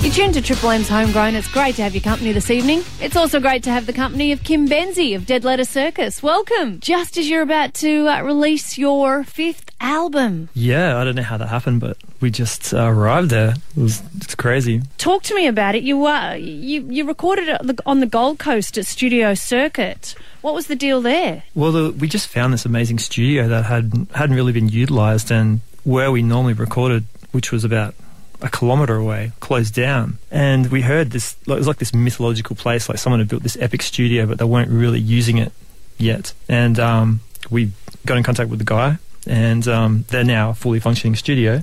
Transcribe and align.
You 0.00 0.10
tuned 0.10 0.34
to 0.34 0.40
Triple 0.40 0.70
M's 0.70 0.88
Homegrown. 0.88 1.34
It's 1.34 1.48
great 1.48 1.74
to 1.74 1.82
have 1.82 1.92
your 1.92 2.02
company 2.02 2.32
this 2.32 2.50
evening. 2.50 2.82
It's 3.00 3.16
also 3.16 3.40
great 3.40 3.64
to 3.64 3.70
have 3.70 3.84
the 3.84 3.92
company 3.92 4.30
of 4.30 4.44
Kim 4.44 4.68
Benzie 4.68 5.14
of 5.16 5.26
Dead 5.26 5.44
Letter 5.44 5.64
Circus. 5.64 6.22
Welcome. 6.22 6.78
Just 6.80 7.18
as 7.18 7.28
you're 7.28 7.42
about 7.42 7.74
to 7.74 8.06
uh, 8.06 8.22
release 8.22 8.78
your 8.78 9.24
fifth 9.24 9.70
album. 9.80 10.48
Yeah, 10.54 10.98
I 10.98 11.04
don't 11.04 11.16
know 11.16 11.22
how 11.22 11.36
that 11.36 11.48
happened, 11.48 11.80
but 11.80 11.98
we 12.20 12.30
just 12.30 12.72
uh, 12.72 12.84
arrived 12.84 13.30
there. 13.30 13.54
It 13.76 13.80
was 13.80 14.02
it's 14.16 14.36
crazy. 14.36 14.82
Talk 14.98 15.24
to 15.24 15.34
me 15.34 15.46
about 15.48 15.74
it. 15.74 15.82
You 15.82 16.06
uh, 16.06 16.34
you 16.34 16.86
you 16.88 17.04
recorded 17.04 17.48
it 17.48 17.80
on 17.84 17.98
the 17.98 18.06
Gold 18.06 18.38
Coast 18.38 18.78
at 18.78 18.86
Studio 18.86 19.34
Circuit. 19.34 20.14
What 20.42 20.54
was 20.54 20.68
the 20.68 20.76
deal 20.76 21.00
there? 21.00 21.42
Well, 21.54 21.72
the, 21.72 21.90
we 21.90 22.06
just 22.08 22.28
found 22.28 22.52
this 22.52 22.64
amazing 22.64 23.00
studio 23.00 23.48
that 23.48 23.64
had 23.64 24.06
hadn't 24.14 24.36
really 24.36 24.52
been 24.52 24.68
utilised, 24.68 25.32
and 25.32 25.60
where 25.82 26.12
we 26.12 26.22
normally 26.22 26.54
recorded, 26.54 27.04
which 27.32 27.50
was 27.50 27.64
about 27.64 27.94
a 28.40 28.48
kilometre 28.48 28.96
away, 28.96 29.32
closed 29.40 29.74
down. 29.74 30.18
And 30.30 30.70
we 30.70 30.82
heard 30.82 31.10
this, 31.10 31.36
it 31.46 31.48
was 31.48 31.66
like 31.66 31.78
this 31.78 31.94
mythological 31.94 32.56
place, 32.56 32.88
like 32.88 32.98
someone 32.98 33.20
had 33.20 33.28
built 33.28 33.42
this 33.42 33.56
epic 33.60 33.82
studio, 33.82 34.26
but 34.26 34.38
they 34.38 34.44
weren't 34.44 34.70
really 34.70 35.00
using 35.00 35.38
it 35.38 35.52
yet. 35.98 36.32
And 36.48 36.78
um, 36.78 37.20
we 37.50 37.72
got 38.06 38.16
in 38.16 38.22
contact 38.22 38.50
with 38.50 38.58
the 38.58 38.64
guy, 38.64 38.98
and 39.26 39.66
um, 39.68 40.04
they're 40.08 40.24
now 40.24 40.50
a 40.50 40.54
fully 40.54 40.80
functioning 40.80 41.16
studio. 41.16 41.62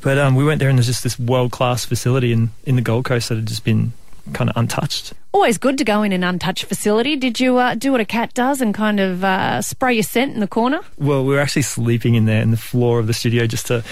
But 0.00 0.18
um, 0.18 0.36
we 0.36 0.44
went 0.44 0.60
there, 0.60 0.68
and 0.68 0.78
there's 0.78 0.86
just 0.86 1.02
this 1.02 1.18
world 1.18 1.50
class 1.50 1.84
facility 1.84 2.32
in, 2.32 2.50
in 2.64 2.76
the 2.76 2.82
Gold 2.82 3.04
Coast 3.04 3.28
that 3.28 3.36
had 3.36 3.46
just 3.46 3.64
been 3.64 3.92
kind 4.32 4.50
of 4.50 4.56
untouched. 4.56 5.12
Always 5.32 5.58
good 5.58 5.78
to 5.78 5.84
go 5.84 6.02
in 6.02 6.12
an 6.12 6.24
untouched 6.24 6.64
facility. 6.64 7.16
Did 7.16 7.40
you 7.40 7.58
uh, 7.58 7.74
do 7.74 7.92
what 7.92 8.00
a 8.00 8.04
cat 8.04 8.34
does 8.34 8.60
and 8.60 8.74
kind 8.74 9.00
of 9.00 9.22
uh, 9.22 9.62
spray 9.62 9.94
your 9.94 10.02
scent 10.02 10.34
in 10.34 10.40
the 10.40 10.48
corner? 10.48 10.80
Well, 10.98 11.24
we 11.24 11.34
were 11.34 11.40
actually 11.40 11.62
sleeping 11.62 12.14
in 12.14 12.24
there 12.24 12.40
in 12.40 12.50
the 12.50 12.56
floor 12.56 12.98
of 12.98 13.06
the 13.06 13.14
studio 13.14 13.46
just 13.46 13.66
to 13.66 13.84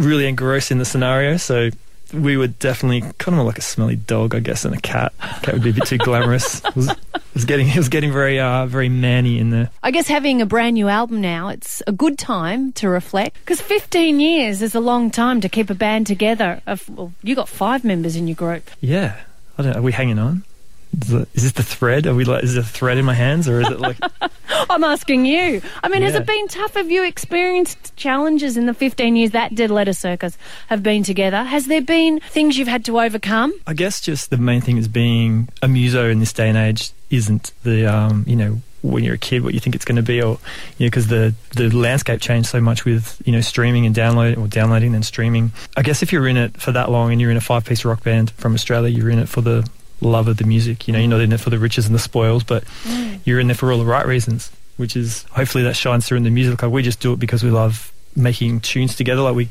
really 0.00 0.26
engross 0.26 0.70
in 0.70 0.78
the 0.78 0.84
scenario. 0.84 1.36
So 1.36 1.70
we 2.12 2.36
were 2.36 2.48
definitely 2.48 3.02
kind 3.02 3.28
of 3.28 3.34
more 3.34 3.44
like 3.44 3.58
a 3.58 3.62
smelly 3.62 3.96
dog, 3.96 4.34
I 4.34 4.40
guess, 4.40 4.62
than 4.62 4.74
a 4.74 4.80
cat. 4.80 5.12
Cat 5.42 5.54
would 5.54 5.62
be 5.62 5.70
a 5.70 5.72
bit 5.72 5.86
too 5.86 5.98
glamorous. 6.06 6.64
It 6.64 6.76
was, 6.76 6.88
it 6.88 7.34
was 7.34 7.44
getting 7.44 7.68
it 7.68 7.76
was 7.76 7.88
getting 7.88 8.12
very 8.12 8.40
uh, 8.40 8.66
very 8.66 8.88
manny 8.88 9.38
in 9.38 9.50
there. 9.50 9.70
I 9.82 9.90
guess 9.90 10.08
having 10.08 10.42
a 10.42 10.46
brand 10.46 10.74
new 10.74 10.88
album 10.88 11.20
now, 11.20 11.48
it's 11.48 11.82
a 11.86 11.92
good 11.92 12.18
time 12.18 12.72
to 12.74 12.88
reflect 12.88 13.38
because 13.40 13.60
15 13.60 14.20
years 14.20 14.62
is 14.62 14.74
a 14.74 14.80
long 14.80 15.10
time 15.10 15.40
to 15.40 15.48
keep 15.48 15.70
a 15.70 15.74
band 15.74 16.06
together. 16.06 16.60
Of, 16.66 16.88
well, 16.88 17.12
you 17.22 17.34
got 17.34 17.48
five 17.48 17.84
members 17.84 18.16
in 18.16 18.26
your 18.26 18.36
group. 18.36 18.68
Yeah, 18.80 19.20
I 19.58 19.62
don't. 19.62 19.76
Are 19.76 19.82
we 19.82 19.92
hanging 19.92 20.18
on? 20.18 20.44
Is, 20.92 21.26
this 21.34 21.52
the 21.52 21.62
thread? 21.62 22.06
Are 22.06 22.14
we 22.14 22.24
like? 22.24 22.42
Is 22.42 22.56
it 22.56 22.60
a 22.60 22.66
thread 22.66 22.98
in 22.98 23.04
my 23.04 23.14
hands, 23.14 23.48
or 23.48 23.60
is 23.60 23.68
it 23.68 23.78
like? 23.80 23.96
I'm 24.70 24.82
asking 24.82 25.24
you. 25.24 25.62
I 25.82 25.88
mean, 25.88 26.02
yeah. 26.02 26.08
has 26.08 26.16
it 26.16 26.26
been 26.26 26.48
tough? 26.48 26.74
Have 26.74 26.90
you 26.90 27.04
experienced 27.04 27.94
challenges 27.96 28.56
in 28.56 28.66
the 28.66 28.74
15 28.74 29.14
years 29.16 29.30
that 29.30 29.54
Dead 29.54 29.70
Letter 29.70 29.92
Circus 29.92 30.36
have 30.66 30.82
been 30.82 31.04
together? 31.04 31.44
Has 31.44 31.66
there 31.66 31.80
been 31.80 32.20
things 32.20 32.58
you've 32.58 32.68
had 32.68 32.84
to 32.86 33.00
overcome? 33.00 33.52
I 33.66 33.74
guess 33.74 34.00
just 34.00 34.30
the 34.30 34.36
main 34.36 34.60
thing 34.60 34.78
is 34.78 34.88
being 34.88 35.48
a 35.62 35.68
muso 35.68 36.10
in 36.10 36.18
this 36.18 36.32
day 36.32 36.48
and 36.48 36.58
age 36.58 36.90
isn't 37.10 37.52
the 37.62 37.86
um, 37.86 38.24
you 38.26 38.36
know 38.36 38.60
when 38.82 39.04
you're 39.04 39.14
a 39.14 39.18
kid 39.18 39.42
what 39.42 39.52
you 39.52 39.60
think 39.60 39.76
it's 39.76 39.84
going 39.84 39.96
to 39.96 40.02
be 40.02 40.22
or 40.22 40.38
you 40.78 40.86
know 40.86 40.90
because 40.90 41.08
the 41.08 41.34
the 41.56 41.68
landscape 41.70 42.20
changed 42.20 42.48
so 42.48 42.60
much 42.60 42.84
with 42.84 43.20
you 43.26 43.32
know 43.32 43.40
streaming 43.40 43.84
and 43.84 43.94
downloading 43.94 44.38
or 44.38 44.46
downloading 44.46 44.94
and 44.94 45.04
streaming 45.04 45.52
i 45.76 45.82
guess 45.82 46.02
if 46.02 46.12
you're 46.12 46.26
in 46.26 46.38
it 46.38 46.58
for 46.58 46.72
that 46.72 46.90
long 46.90 47.12
and 47.12 47.20
you're 47.20 47.30
in 47.30 47.36
a 47.36 47.42
five 47.42 47.64
piece 47.64 47.84
rock 47.84 48.02
band 48.02 48.30
from 48.30 48.54
australia 48.54 48.88
you're 48.88 49.10
in 49.10 49.18
it 49.18 49.28
for 49.28 49.42
the 49.42 49.68
love 50.00 50.28
of 50.28 50.36
the 50.36 50.44
music. 50.44 50.86
You 50.86 50.92
know, 50.92 50.98
you're 50.98 51.08
not 51.08 51.20
in 51.20 51.30
there 51.30 51.38
for 51.38 51.50
the 51.50 51.58
riches 51.58 51.86
and 51.86 51.94
the 51.94 52.00
spoils, 52.00 52.44
but 52.44 52.64
mm. 52.84 53.20
you're 53.24 53.40
in 53.40 53.46
there 53.48 53.56
for 53.56 53.72
all 53.72 53.78
the 53.78 53.84
right 53.84 54.06
reasons, 54.06 54.50
which 54.76 54.96
is 54.96 55.24
hopefully 55.30 55.64
that 55.64 55.74
shines 55.74 56.06
through 56.06 56.18
in 56.18 56.24
the 56.24 56.30
music. 56.30 56.62
Like 56.62 56.72
we 56.72 56.82
just 56.82 57.00
do 57.00 57.12
it 57.12 57.18
because 57.18 57.42
we 57.42 57.50
love 57.50 57.92
making 58.16 58.60
tunes 58.60 58.96
together. 58.96 59.22
Like 59.22 59.34
we, 59.34 59.44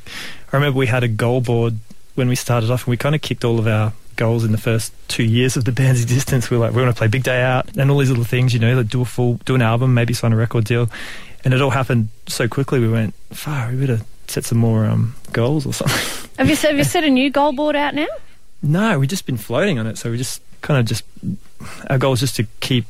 I 0.52 0.58
remember 0.58 0.78
we 0.78 0.88
had 0.88 1.04
a 1.04 1.08
goal 1.08 1.42
board 1.42 1.76
when 2.16 2.28
we 2.28 2.36
started 2.36 2.72
off, 2.72 2.86
and 2.86 2.92
we 2.92 2.98
kind 2.98 3.16
of 3.16 3.22
kicked 3.22 3.46
all 3.46 3.60
of 3.60 3.68
our 3.68 3.94
goals 4.16 4.44
in 4.44 4.52
the 4.52 4.58
first 4.58 4.94
two 5.08 5.24
years 5.24 5.56
of 5.56 5.66
the 5.66 5.72
band's 5.72 6.02
existence. 6.04 6.50
We 6.50 6.58
are 6.58 6.60
like, 6.60 6.74
we 6.74 6.82
want 6.82 6.94
to 6.94 6.98
play 6.98 7.08
Big 7.08 7.24
Day 7.24 7.42
Out 7.42 7.78
and 7.78 7.90
all 7.90 7.98
these 7.98 8.10
little 8.10 8.26
things, 8.26 8.54
you 8.54 8.60
know, 8.60 8.76
like 8.76 8.90
do 8.90 9.02
a 9.02 9.06
full, 9.06 9.36
do 9.46 9.56
an 9.56 9.62
album, 9.62 9.94
maybe 9.94 10.14
sign 10.14 10.34
a 10.34 10.36
record 10.36 10.66
deal, 10.66 10.90
and 11.44 11.54
it 11.54 11.62
all 11.62 11.70
happened 11.70 12.10
so 12.28 12.48
quickly. 12.48 12.80
We 12.80 12.90
went, 12.90 13.16
far, 13.32 13.70
we 13.72 13.78
better 13.78 14.02
set 14.28 14.46
some 14.46 14.58
more 14.58 14.86
um, 14.86 15.16
goals 15.32 15.66
or 15.66 15.74
something. 15.74 16.30
Have 16.38 16.50
you 16.50 16.56
have 16.56 16.78
you 16.78 16.84
set 16.96 17.04
a 17.04 17.10
new 17.10 17.30
goal 17.30 17.54
board 17.54 17.76
out 17.76 17.96
now? 17.96 18.08
No, 18.62 19.00
we've 19.00 19.10
just 19.10 19.26
been 19.26 19.38
floating 19.38 19.80
on 19.80 19.88
it. 19.88 19.98
So 19.98 20.12
we 20.12 20.18
just 20.18 20.42
kind 20.62 20.80
of 20.80 20.86
just 20.86 21.04
our 21.90 21.98
goal 21.98 22.14
is 22.14 22.20
just 22.20 22.36
to 22.38 22.46
keep, 22.60 22.86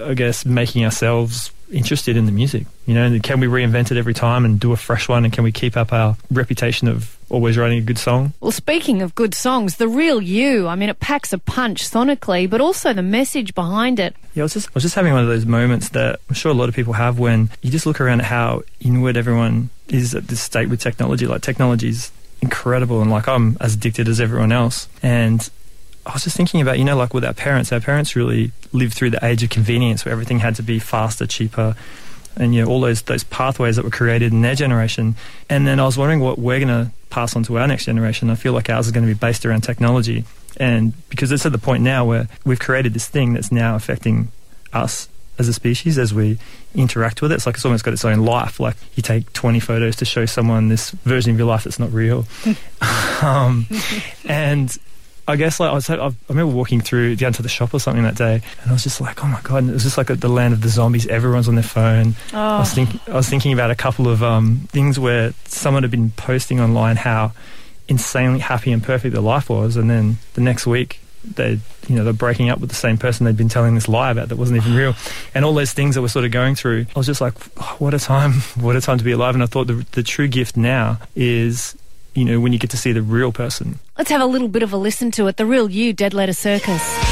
I 0.00 0.14
guess, 0.14 0.44
making 0.44 0.84
ourselves 0.84 1.50
interested 1.70 2.16
in 2.16 2.26
the 2.26 2.32
music. 2.32 2.66
You 2.86 2.94
know, 2.94 3.18
can 3.22 3.40
we 3.40 3.46
reinvent 3.46 3.90
it 3.90 3.98
every 3.98 4.14
time 4.14 4.44
and 4.44 4.58
do 4.58 4.72
a 4.72 4.76
fresh 4.76 5.08
one? 5.08 5.24
And 5.24 5.32
can 5.32 5.44
we 5.44 5.52
keep 5.52 5.76
up 5.76 5.92
our 5.92 6.16
reputation 6.30 6.88
of 6.88 7.16
always 7.28 7.58
writing 7.58 7.78
a 7.78 7.82
good 7.82 7.98
song? 7.98 8.32
Well, 8.40 8.52
speaking 8.52 9.02
of 9.02 9.14
good 9.14 9.34
songs, 9.34 9.76
the 9.76 9.88
real 9.88 10.22
you. 10.22 10.66
I 10.66 10.76
mean, 10.76 10.88
it 10.88 11.00
packs 11.00 11.32
a 11.32 11.38
punch 11.38 11.88
sonically, 11.88 12.48
but 12.48 12.60
also 12.60 12.92
the 12.92 13.02
message 13.02 13.54
behind 13.54 14.00
it. 14.00 14.16
Yeah, 14.34 14.42
I 14.42 14.44
was 14.44 14.54
just 14.54 14.68
I 14.68 14.70
was 14.74 14.82
just 14.82 14.94
having 14.94 15.12
one 15.12 15.22
of 15.22 15.28
those 15.28 15.46
moments 15.46 15.90
that 15.90 16.20
I'm 16.28 16.34
sure 16.34 16.50
a 16.50 16.54
lot 16.54 16.68
of 16.68 16.74
people 16.74 16.94
have 16.94 17.18
when 17.18 17.50
you 17.62 17.70
just 17.70 17.86
look 17.86 18.00
around 18.00 18.20
at 18.20 18.26
how 18.26 18.62
inward 18.80 19.16
everyone 19.16 19.70
is 19.88 20.14
at 20.14 20.28
this 20.28 20.40
state 20.40 20.68
with 20.68 20.80
technology. 20.80 21.26
Like 21.26 21.42
technology's 21.42 22.10
incredible 22.40 23.00
and 23.02 23.10
like 23.10 23.28
I'm 23.28 23.56
as 23.60 23.74
addicted 23.74 24.08
as 24.08 24.20
everyone 24.20 24.52
else. 24.52 24.88
And 25.02 25.48
I 26.06 26.12
was 26.12 26.24
just 26.24 26.36
thinking 26.36 26.60
about, 26.60 26.78
you 26.78 26.84
know, 26.84 26.96
like 26.96 27.12
with 27.12 27.24
our 27.24 27.34
parents, 27.34 27.72
our 27.72 27.80
parents 27.80 28.16
really 28.16 28.52
lived 28.72 28.94
through 28.94 29.10
the 29.10 29.24
age 29.24 29.42
of 29.42 29.50
convenience 29.50 30.04
where 30.04 30.12
everything 30.12 30.38
had 30.38 30.54
to 30.56 30.62
be 30.62 30.78
faster, 30.78 31.26
cheaper, 31.26 31.76
and 32.36 32.54
you 32.54 32.62
know 32.62 32.70
all 32.70 32.80
those 32.80 33.02
those 33.02 33.24
pathways 33.24 33.76
that 33.76 33.84
were 33.84 33.90
created 33.90 34.32
in 34.32 34.42
their 34.42 34.54
generation. 34.54 35.16
And 35.50 35.66
then 35.66 35.80
I 35.80 35.84
was 35.84 35.98
wondering 35.98 36.20
what 36.20 36.38
we're 36.38 36.60
to 36.60 36.90
pass 37.10 37.34
on 37.36 37.42
to 37.44 37.58
our 37.58 37.66
next 37.66 37.86
generation. 37.86 38.30
I 38.30 38.36
feel 38.36 38.52
like 38.52 38.70
ours 38.70 38.86
is 38.86 38.92
going 38.92 39.06
to 39.06 39.12
be 39.12 39.18
based 39.18 39.44
around 39.44 39.62
technology, 39.62 40.24
and 40.56 40.92
because 41.08 41.32
it's 41.32 41.44
at 41.44 41.52
the 41.52 41.58
point 41.58 41.82
now 41.82 42.04
where 42.04 42.28
we've 42.44 42.60
created 42.60 42.94
this 42.94 43.08
thing 43.08 43.34
that's 43.34 43.52
now 43.52 43.74
affecting 43.74 44.30
us 44.72 45.08
as 45.38 45.48
a 45.48 45.52
species 45.52 45.98
as 45.98 46.12
we 46.12 46.38
interact 46.74 47.22
with 47.22 47.32
it. 47.32 47.36
It's 47.36 47.46
like 47.46 47.56
it's 47.56 47.64
almost 47.64 47.84
got 47.84 47.94
its 47.94 48.04
own 48.04 48.20
life. 48.20 48.60
Like 48.60 48.76
you 48.94 49.02
take 49.02 49.32
20 49.32 49.60
photos 49.60 49.96
to 49.96 50.04
show 50.04 50.26
someone 50.26 50.68
this 50.68 50.90
version 50.90 51.32
of 51.32 51.38
your 51.38 51.46
life 51.46 51.64
that's 51.64 51.78
not 51.78 51.92
real. 51.92 52.26
um, 53.22 53.66
and 54.24 54.76
I 55.28 55.36
guess 55.36 55.60
like 55.60 55.70
I 55.70 55.74
was, 55.74 55.90
I 55.90 56.10
remember 56.28 56.54
walking 56.54 56.80
through 56.80 57.16
down 57.16 57.34
to 57.34 57.42
the 57.42 57.50
shop 57.50 57.74
or 57.74 57.80
something 57.80 58.02
that 58.02 58.16
day, 58.16 58.40
and 58.62 58.70
I 58.70 58.72
was 58.72 58.82
just 58.82 58.98
like, 58.98 59.22
oh 59.22 59.28
my 59.28 59.40
god! 59.42 59.58
And 59.58 59.70
it 59.70 59.74
was 59.74 59.82
just 59.82 59.98
like 59.98 60.06
the 60.06 60.28
land 60.28 60.54
of 60.54 60.62
the 60.62 60.70
zombies. 60.70 61.06
Everyone's 61.06 61.48
on 61.48 61.54
their 61.54 61.62
phone. 61.62 62.14
Oh. 62.32 62.38
I 62.38 62.58
was 62.60 62.72
thinking, 62.72 62.98
I 63.06 63.14
was 63.14 63.28
thinking 63.28 63.52
about 63.52 63.70
a 63.70 63.74
couple 63.74 64.08
of 64.08 64.22
um, 64.22 64.66
things 64.68 64.98
where 64.98 65.34
someone 65.44 65.82
had 65.82 65.90
been 65.90 66.12
posting 66.12 66.60
online 66.60 66.96
how 66.96 67.32
insanely 67.88 68.40
happy 68.40 68.72
and 68.72 68.82
perfect 68.82 69.12
their 69.12 69.22
life 69.22 69.50
was, 69.50 69.76
and 69.76 69.90
then 69.90 70.16
the 70.32 70.40
next 70.40 70.66
week 70.66 70.98
they 71.24 71.58
you 71.88 71.96
know 71.96 72.04
they're 72.04 72.12
breaking 72.12 72.50
up 72.50 72.60
with 72.60 72.70
the 72.70 72.76
same 72.76 72.96
person 72.96 73.24
they'd 73.24 73.36
been 73.36 73.48
telling 73.48 73.74
this 73.74 73.88
lie 73.88 74.10
about 74.10 74.28
that 74.28 74.36
wasn't 74.36 74.56
even 74.56 74.74
real 74.74 74.94
and 75.34 75.44
all 75.44 75.54
those 75.54 75.72
things 75.72 75.94
that 75.94 76.02
we're 76.02 76.08
sort 76.08 76.24
of 76.24 76.30
going 76.30 76.54
through 76.54 76.86
i 76.94 76.98
was 76.98 77.06
just 77.06 77.20
like 77.20 77.34
oh, 77.58 77.76
what 77.78 77.94
a 77.94 77.98
time 77.98 78.32
what 78.60 78.76
a 78.76 78.80
time 78.80 78.98
to 78.98 79.04
be 79.04 79.12
alive 79.12 79.34
and 79.34 79.42
i 79.42 79.46
thought 79.46 79.66
the, 79.66 79.84
the 79.92 80.02
true 80.02 80.28
gift 80.28 80.56
now 80.56 80.98
is 81.16 81.76
you 82.18 82.24
know, 82.24 82.40
when 82.40 82.52
you 82.52 82.58
get 82.58 82.70
to 82.70 82.76
see 82.76 82.90
the 82.90 83.02
real 83.02 83.30
person. 83.30 83.78
Let's 83.96 84.10
have 84.10 84.20
a 84.20 84.26
little 84.26 84.48
bit 84.48 84.64
of 84.64 84.72
a 84.72 84.76
listen 84.76 85.12
to 85.12 85.28
it. 85.28 85.36
The 85.36 85.46
real 85.46 85.70
you, 85.70 85.92
Dead 85.92 86.14
Letter 86.14 86.32
Circus. 86.32 87.07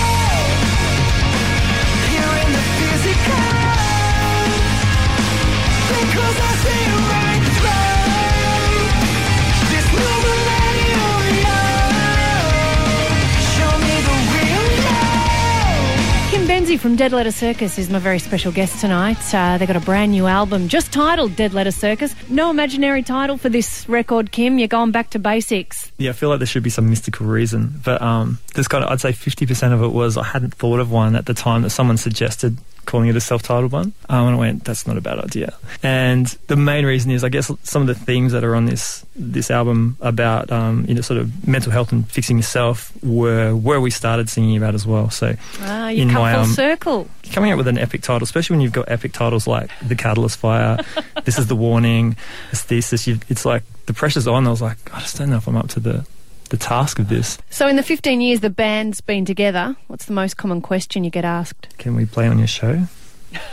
From 16.78 16.96
Dead 16.96 17.12
Letter 17.12 17.30
Circus 17.30 17.78
is 17.78 17.88
my 17.90 17.98
very 17.98 18.18
special 18.18 18.52
guest 18.52 18.80
tonight. 18.80 19.18
Uh, 19.34 19.58
they've 19.58 19.68
got 19.68 19.76
a 19.76 19.84
brand 19.84 20.12
new 20.12 20.26
album 20.26 20.68
just 20.68 20.92
titled 20.92 21.36
Dead 21.36 21.54
Letter 21.54 21.70
Circus. 21.70 22.14
No 22.28 22.50
imaginary 22.50 23.02
title 23.02 23.36
for 23.36 23.48
this 23.48 23.88
record, 23.88 24.32
Kim. 24.32 24.58
You're 24.58 24.68
going 24.68 24.90
back 24.90 25.10
to 25.10 25.18
basics. 25.18 25.92
Yeah, 25.98 26.10
I 26.10 26.12
feel 26.12 26.28
like 26.28 26.38
there 26.38 26.46
should 26.46 26.62
be 26.62 26.70
some 26.70 26.88
mystical 26.90 27.26
reason. 27.26 27.80
But 27.84 28.02
um, 28.02 28.38
there's 28.54 28.68
kind 28.68 28.84
of, 28.84 28.90
I'd 28.90 29.00
say 29.00 29.12
50% 29.12 29.72
of 29.72 29.82
it 29.82 29.88
was 29.88 30.16
I 30.16 30.24
hadn't 30.24 30.54
thought 30.54 30.80
of 30.80 30.90
one 30.90 31.16
at 31.16 31.26
the 31.26 31.34
time 31.34 31.62
that 31.62 31.70
someone 31.70 31.96
suggested 31.96 32.58
calling 32.86 33.08
it 33.08 33.16
a 33.16 33.20
self-titled 33.20 33.72
one. 33.72 33.92
Um, 34.08 34.28
and 34.28 34.36
I 34.36 34.38
went, 34.38 34.64
that's 34.64 34.86
not 34.86 34.96
a 34.96 35.00
bad 35.00 35.18
idea. 35.18 35.54
And 35.82 36.26
the 36.46 36.56
main 36.56 36.86
reason 36.86 37.10
is, 37.10 37.24
I 37.24 37.28
guess, 37.28 37.50
some 37.62 37.82
of 37.82 37.88
the 37.88 37.94
themes 37.94 38.32
that 38.32 38.44
are 38.44 38.54
on 38.54 38.66
this 38.66 39.04
this 39.14 39.50
album 39.50 39.96
about 40.00 40.50
um, 40.52 40.84
you 40.86 40.94
know 40.94 41.00
sort 41.00 41.18
of 41.18 41.48
mental 41.48 41.72
health 41.72 41.90
and 41.90 42.08
fixing 42.10 42.36
yourself 42.36 42.92
were 43.02 43.54
where 43.54 43.80
we 43.80 43.90
started 43.90 44.28
singing 44.28 44.56
about 44.56 44.74
as 44.74 44.86
well. 44.86 45.10
So 45.10 45.34
ah, 45.60 45.88
you 45.88 46.02
in 46.02 46.10
come 46.10 46.22
my, 46.22 46.32
full 46.34 46.42
um, 46.42 46.50
circle. 46.50 47.08
Coming 47.32 47.52
up 47.52 47.58
with 47.58 47.68
an 47.68 47.78
epic 47.78 48.02
title, 48.02 48.22
especially 48.22 48.54
when 48.54 48.60
you've 48.62 48.72
got 48.72 48.88
epic 48.88 49.12
titles 49.12 49.46
like 49.46 49.70
The 49.86 49.96
Catalyst 49.96 50.38
Fire, 50.38 50.78
This 51.24 51.38
is 51.38 51.48
the 51.48 51.56
Warning, 51.56 52.16
Aesthesis, 52.52 53.08
it's 53.08 53.44
like 53.44 53.64
the 53.86 53.94
pressure's 53.94 54.28
on. 54.28 54.46
I 54.46 54.50
was 54.50 54.62
like, 54.62 54.78
I 54.94 55.00
just 55.00 55.18
don't 55.18 55.30
know 55.30 55.36
if 55.36 55.48
I'm 55.48 55.56
up 55.56 55.68
to 55.70 55.80
the 55.80 56.06
the 56.48 56.56
task 56.56 56.98
of 56.98 57.08
this. 57.08 57.38
So, 57.50 57.68
in 57.68 57.76
the 57.76 57.82
15 57.82 58.20
years 58.20 58.40
the 58.40 58.50
band's 58.50 59.00
been 59.00 59.24
together, 59.24 59.76
what's 59.86 60.06
the 60.06 60.12
most 60.12 60.36
common 60.36 60.60
question 60.60 61.04
you 61.04 61.10
get 61.10 61.24
asked? 61.24 61.68
Can 61.78 61.94
we 61.94 62.04
play 62.04 62.26
on 62.28 62.38
your 62.38 62.46
show? 62.46 62.82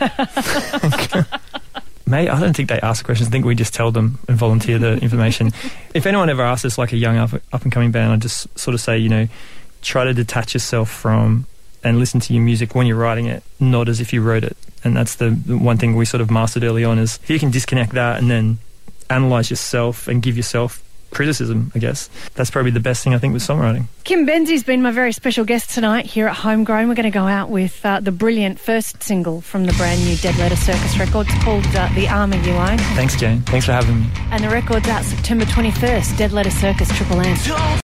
May 2.06 2.28
I 2.28 2.38
don't 2.38 2.54
think 2.54 2.68
they 2.68 2.80
ask 2.80 3.04
questions. 3.04 3.28
I 3.28 3.30
think 3.30 3.46
we 3.46 3.54
just 3.54 3.72
tell 3.72 3.90
them 3.90 4.18
and 4.28 4.36
volunteer 4.36 4.78
the 4.78 4.98
information. 4.98 5.52
if 5.94 6.06
anyone 6.06 6.28
ever 6.28 6.42
asks 6.42 6.64
us, 6.64 6.78
like 6.78 6.92
a 6.92 6.96
young 6.96 7.16
up, 7.16 7.32
up 7.52 7.62
and 7.62 7.72
coming 7.72 7.90
band, 7.90 8.12
I 8.12 8.16
just 8.16 8.58
sort 8.58 8.74
of 8.74 8.80
say, 8.80 8.98
you 8.98 9.08
know, 9.08 9.26
try 9.82 10.04
to 10.04 10.12
detach 10.12 10.54
yourself 10.54 10.90
from 10.90 11.46
and 11.82 11.98
listen 11.98 12.20
to 12.20 12.32
your 12.32 12.42
music 12.42 12.74
when 12.74 12.86
you're 12.86 12.96
writing 12.96 13.26
it, 13.26 13.42
not 13.58 13.88
as 13.88 14.00
if 14.00 14.12
you 14.12 14.22
wrote 14.22 14.44
it. 14.44 14.56
And 14.82 14.96
that's 14.96 15.16
the, 15.16 15.30
the 15.30 15.56
one 15.56 15.78
thing 15.78 15.96
we 15.96 16.04
sort 16.04 16.20
of 16.20 16.30
mastered 16.30 16.62
early 16.62 16.84
on 16.84 16.98
is 16.98 17.18
if 17.22 17.30
you 17.30 17.38
can 17.38 17.50
disconnect 17.50 17.92
that 17.92 18.18
and 18.18 18.30
then 18.30 18.58
analyze 19.08 19.50
yourself 19.50 20.08
and 20.08 20.22
give 20.22 20.36
yourself 20.36 20.83
criticism, 21.14 21.72
I 21.74 21.78
guess. 21.78 22.08
That's 22.34 22.50
probably 22.50 22.70
the 22.70 22.80
best 22.80 23.02
thing 23.02 23.14
I 23.14 23.18
think 23.18 23.32
with 23.32 23.42
songwriting. 23.42 23.86
Kim 24.04 24.26
Benzie's 24.26 24.62
been 24.62 24.82
my 24.82 24.90
very 24.90 25.12
special 25.12 25.44
guest 25.44 25.70
tonight 25.70 26.04
here 26.06 26.26
at 26.26 26.36
Homegrown. 26.36 26.88
We're 26.88 26.94
going 26.94 27.04
to 27.04 27.10
go 27.10 27.26
out 27.26 27.48
with 27.48 27.84
uh, 27.86 28.00
the 28.00 28.12
brilliant 28.12 28.58
first 28.60 29.02
single 29.02 29.40
from 29.40 29.64
the 29.64 29.72
brand 29.74 30.04
new 30.04 30.16
Dead 30.16 30.36
Letter 30.36 30.56
Circus 30.56 30.98
record. 30.98 31.26
It's 31.28 31.42
called 31.42 31.64
uh, 31.68 31.88
The 31.94 32.08
Armour 32.08 32.36
You 32.36 32.52
Own. 32.52 32.78
Thanks, 32.96 33.16
Jane. 33.16 33.40
Thanks 33.42 33.66
for 33.66 33.72
having 33.72 34.00
me. 34.00 34.06
And 34.30 34.44
the 34.44 34.50
record's 34.50 34.88
out 34.88 35.04
September 35.04 35.44
21st, 35.46 36.18
Dead 36.18 36.32
Letter 36.32 36.50
Circus 36.50 36.88
Triple 36.96 37.20
M. 37.20 37.36